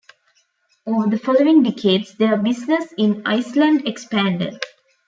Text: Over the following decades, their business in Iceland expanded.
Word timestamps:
Over 0.87 1.11
the 1.11 1.19
following 1.19 1.61
decades, 1.61 2.15
their 2.15 2.35
business 2.35 2.91
in 2.97 3.21
Iceland 3.23 3.87
expanded. 3.87 4.57